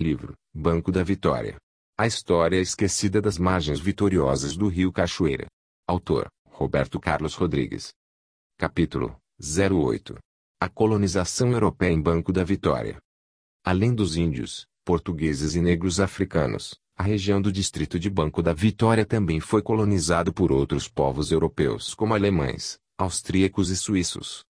[0.00, 1.58] Livro, Banco da Vitória.
[1.98, 5.46] A história esquecida das margens vitoriosas do rio Cachoeira.
[5.86, 7.92] Autor, Roberto Carlos Rodrigues.
[8.56, 10.16] Capítulo 08.
[10.58, 12.96] A colonização europeia em Banco da Vitória.
[13.62, 19.04] Além dos índios, portugueses e negros africanos, a região do distrito de Banco da Vitória
[19.04, 24.46] também foi colonizado por outros povos europeus como alemães, austríacos e suíços.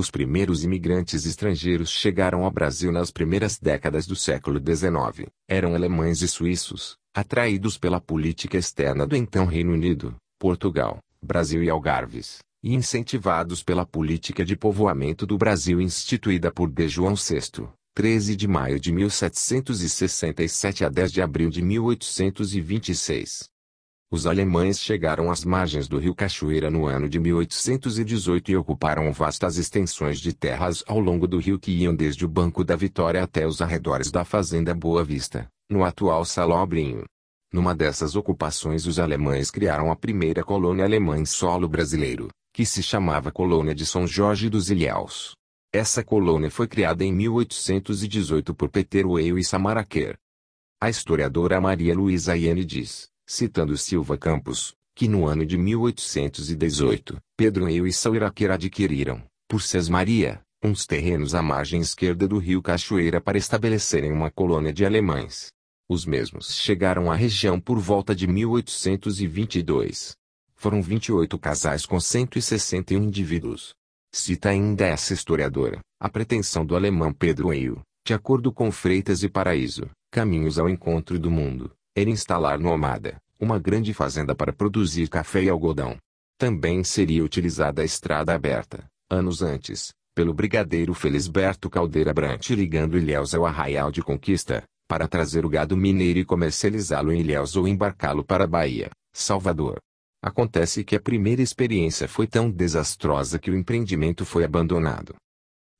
[0.00, 5.28] Os primeiros imigrantes estrangeiros chegaram ao Brasil nas primeiras décadas do século XIX.
[5.46, 11.68] Eram alemães e suíços, atraídos pela política externa do então Reino Unido, Portugal, Brasil e
[11.68, 16.88] Algarves, e incentivados pela política de povoamento do Brasil instituída por D.
[16.88, 23.50] João VI, 13 de maio de 1767 a 10 de abril de 1826.
[24.12, 29.56] Os alemães chegaram às margens do rio Cachoeira no ano de 1818 e ocuparam vastas
[29.56, 33.46] extensões de terras ao longo do rio que iam desde o Banco da Vitória até
[33.46, 37.04] os arredores da Fazenda Boa Vista, no atual Salobrinho.
[37.52, 42.82] Numa dessas ocupações os alemães criaram a primeira colônia alemã em solo brasileiro, que se
[42.82, 45.36] chamava Colônia de São Jorge dos Ilhéus.
[45.72, 50.16] Essa colônia foi criada em 1818 por Peter Weil e Samaraquer.
[50.80, 57.66] A historiadora Maria Luísa Iene diz, citando Silva Campos, que no ano de 1818, Pedro
[57.66, 63.38] Weil e Sauraquer adquiriram, por Maria, uns terrenos à margem esquerda do rio Cachoeira para
[63.38, 65.52] estabelecerem uma colônia de alemães.
[65.88, 70.16] Os mesmos chegaram à região por volta de 1822.
[70.56, 73.74] Foram 28 casais com 161 indivíduos.
[74.12, 79.28] Cita ainda essa historiadora, a pretensão do alemão Pedro Eio, de acordo com Freitas e
[79.28, 85.08] Paraíso, Caminhos ao Encontro do Mundo, era instalar no Almada, uma grande fazenda para produzir
[85.08, 85.96] café e algodão.
[86.38, 93.34] Também seria utilizada a estrada aberta, anos antes, pelo brigadeiro Felisberto Caldeira Brant ligando Ilhéus
[93.34, 98.24] ao Arraial de Conquista, para trazer o gado mineiro e comercializá-lo em Ilhéus ou embarcá-lo
[98.24, 99.78] para a Bahia, Salvador.
[100.22, 105.14] Acontece que a primeira experiência foi tão desastrosa que o empreendimento foi abandonado.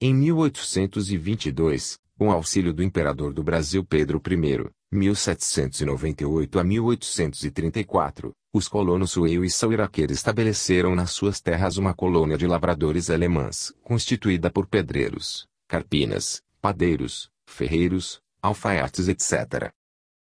[0.00, 9.10] Em 1822, com auxílio do imperador do Brasil Pedro I, 1798 a 1834, os colonos
[9.10, 15.46] Sueu e Sauiraquer estabeleceram nas suas terras uma colônia de lavradores alemãs, constituída por pedreiros,
[15.68, 19.70] carpinas, padeiros, ferreiros, alfaiates etc.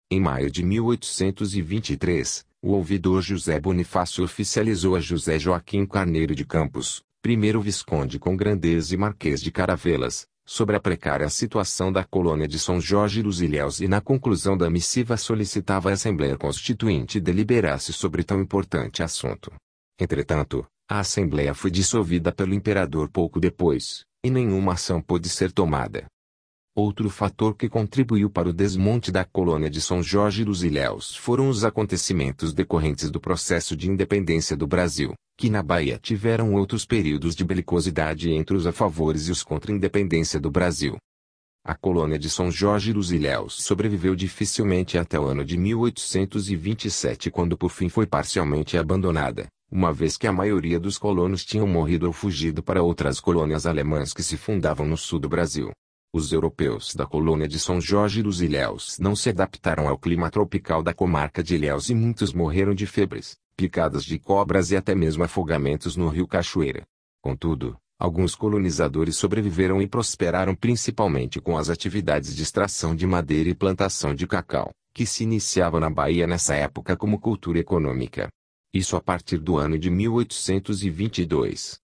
[0.09, 7.03] Em maio de 1823, o ouvidor José Bonifácio oficializou a José Joaquim Carneiro de Campos,
[7.21, 12.58] primeiro visconde com grandeza e marquês de Caravelas, sobre a precária situação da colônia de
[12.58, 18.25] São Jorge dos Ilhéus e na conclusão da missiva solicitava a Assembleia Constituinte deliberasse sobre
[18.25, 19.53] tão importante assunto.
[19.98, 26.06] Entretanto, a Assembleia foi dissolvida pelo imperador pouco depois, e nenhuma ação pôde ser tomada.
[26.74, 31.48] Outro fator que contribuiu para o desmonte da colônia de São Jorge dos Ilhéus foram
[31.48, 37.34] os acontecimentos decorrentes do processo de independência do Brasil, que na Bahia tiveram outros períodos
[37.34, 40.97] de belicosidade entre os a favores e os contra a independência do Brasil.
[41.64, 47.58] A colônia de São Jorge dos Ilhéus sobreviveu dificilmente até o ano de 1827 quando
[47.58, 52.12] por fim foi parcialmente abandonada, uma vez que a maioria dos colonos tinham morrido ou
[52.12, 55.72] fugido para outras colônias alemãs que se fundavam no sul do Brasil.
[56.14, 60.84] Os europeus da colônia de São Jorge dos Ilhéus não se adaptaram ao clima tropical
[60.84, 65.25] da comarca de Ilhéus e muitos morreram de febres, picadas de cobras e até mesmo
[65.25, 66.83] afogamentos no rio Cachoeira.
[67.21, 73.55] Contudo, alguns colonizadores sobreviveram e prosperaram principalmente com as atividades de extração de madeira e
[73.55, 78.29] plantação de cacau, que se iniciavam na Bahia nessa época como cultura econômica.
[78.75, 81.81] Isso a partir do ano de 1822.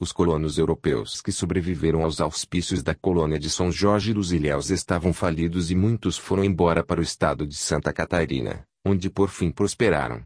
[0.00, 5.12] Os colonos europeus que sobreviveram aos auspícios da colônia de São Jorge dos Ilhéus estavam
[5.12, 10.22] falidos e muitos foram embora para o estado de Santa Catarina, onde por fim prosperaram.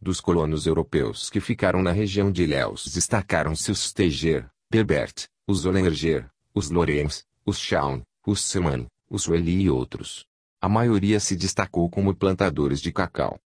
[0.00, 6.28] Dos colonos europeus que ficaram na região de Ilhéus destacaram-se os Steiger, Berbert, os Olenger,
[6.54, 10.24] os Lorenz, os Schaun, os Seman, os Sueli e outros.
[10.60, 13.38] A maioria se destacou como plantadores de cacau.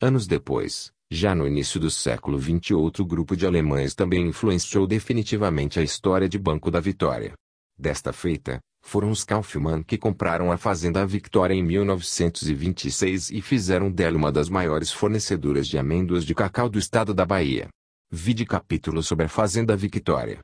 [0.01, 5.79] Anos depois, Já no início do século XX outro grupo de alemães também influenciou definitivamente
[5.79, 7.35] a história de Banco da Vitória.
[7.79, 14.17] Desta feita, foram os Kaufmann que compraram a Fazenda Victoria em 1926 e fizeram dela
[14.17, 17.69] uma das maiores fornecedoras de amêndoas de cacau do estado da Bahia.
[18.11, 20.39] Vide capítulo sobre a Fazenda Victoria.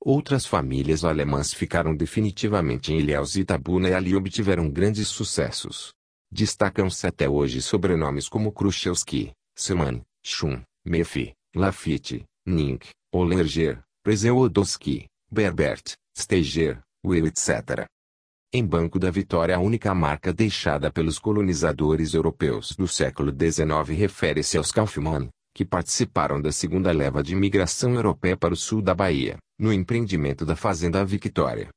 [0.00, 5.92] Outras famílias alemãs ficaram definitivamente em Ilhéus e Itabuna e ali obtiveram grandes sucessos.
[6.30, 16.80] Destacam-se até hoje sobrenomes como Khrushchevsky, Seman, Schum, Mefi, Lafitte, Nink, Olerger, Przewodowski, Berbert, Steiger,
[17.04, 17.84] Will etc.
[18.52, 24.56] Em Banco da Vitória a única marca deixada pelos colonizadores europeus do século XIX refere-se
[24.56, 29.38] aos Kaufmann, que participaram da segunda leva de imigração europeia para o sul da Bahia,
[29.58, 31.68] no empreendimento da Fazenda Victória.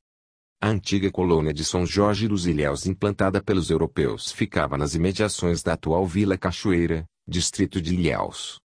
[0.64, 5.72] A antiga colônia de São Jorge dos Ilhéus implantada pelos europeus ficava nas imediações da
[5.72, 8.60] atual Vila Cachoeira, distrito de Ilhéus.